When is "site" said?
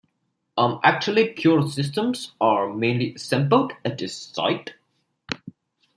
4.17-4.73